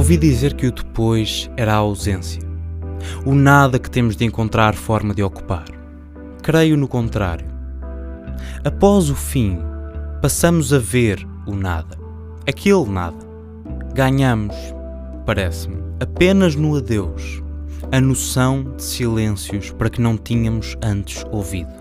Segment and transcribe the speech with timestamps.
[0.00, 2.40] Ouvi dizer que o depois era a ausência,
[3.26, 5.66] o nada que temos de encontrar forma de ocupar.
[6.42, 7.46] Creio no contrário.
[8.64, 9.58] Após o fim,
[10.22, 11.98] passamos a ver o nada,
[12.48, 13.18] aquele nada.
[13.92, 14.56] Ganhamos,
[15.26, 17.42] parece-me, apenas no adeus,
[17.92, 21.74] a noção de silêncios para que não tínhamos antes ouvido.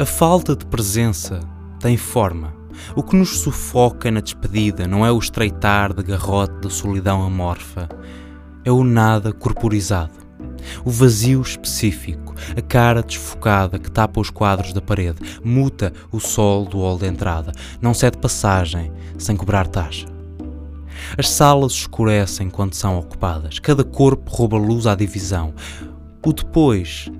[0.00, 1.38] A falta de presença
[1.78, 2.63] tem forma.
[2.94, 7.88] O que nos sufoca na despedida não é o estreitar de garrote da solidão amorfa,
[8.64, 10.24] é o nada corporizado.
[10.84, 16.64] O vazio específico, a cara desfocada que tapa os quadros da parede, muta o sol
[16.64, 20.06] do hall de entrada, não cede passagem sem cobrar taxa.
[21.18, 25.54] As salas escurecem quando são ocupadas, cada corpo rouba luz à divisão.
[26.24, 27.10] O depois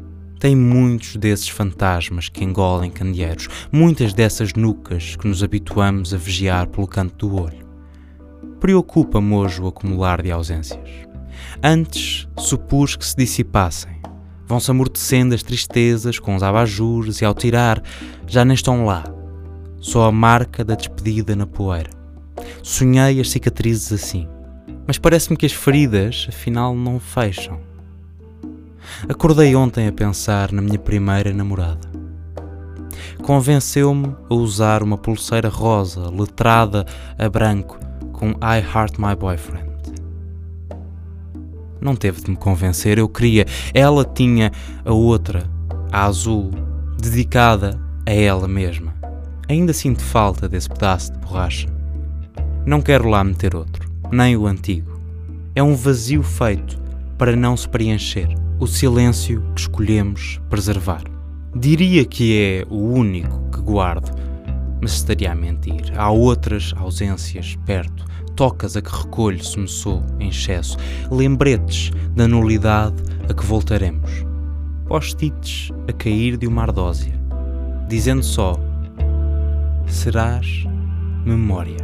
[0.44, 6.66] tem muitos desses fantasmas que engolem candeeiros, muitas dessas nucas que nos habituamos a vigiar
[6.66, 7.66] pelo canto do olho.
[8.60, 10.86] Preocupa-me hoje o acumular de ausências.
[11.62, 14.02] Antes supus que se dissipassem.
[14.46, 17.82] Vão-se amortecendo as tristezas com os abajures e ao tirar
[18.26, 19.02] já nem estão lá.
[19.80, 21.88] Só a marca da despedida na poeira.
[22.62, 24.28] Sonhei as cicatrizes assim,
[24.86, 27.73] mas parece-me que as feridas afinal não fecham.
[29.06, 31.86] Acordei ontem a pensar na minha primeira namorada.
[33.22, 36.86] Convenceu-me a usar uma pulseira rosa letrada
[37.18, 37.78] a branco
[38.14, 39.68] com I Heart My Boyfriend.
[41.82, 43.44] Não teve de me convencer, eu queria.
[43.74, 44.50] Ela tinha
[44.86, 45.44] a outra,
[45.92, 46.50] a azul,
[46.98, 48.94] dedicada a ela mesma.
[49.46, 51.68] Ainda sinto falta desse pedaço de borracha.
[52.64, 54.98] Não quero lá meter outro, nem o antigo.
[55.54, 56.80] É um vazio feito
[57.18, 61.02] para não se preencher o silêncio que escolhemos preservar.
[61.56, 64.10] Diria que é o único que guardo,
[64.80, 65.92] mas estaria a mentir.
[65.96, 68.04] Há outras ausências perto,
[68.36, 70.76] tocas a que recolho se me sou em excesso,
[71.10, 74.24] lembretes da nulidade a que voltaremos,
[74.86, 77.14] post-its a cair de uma ardósia,
[77.88, 78.58] dizendo só:
[79.86, 80.64] serás
[81.24, 81.83] memória.